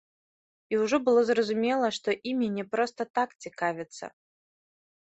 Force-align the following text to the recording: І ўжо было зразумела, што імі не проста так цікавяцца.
І 0.73 0.79
ўжо 0.83 0.99
было 1.09 1.21
зразумела, 1.29 1.87
што 1.99 2.17
імі 2.33 2.47
не 2.57 2.65
проста 2.73 3.01
так 3.21 3.29
цікавяцца. 3.47 4.05